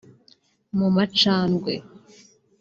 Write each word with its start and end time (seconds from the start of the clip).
mu 0.77 0.87
macandwe 0.95 1.73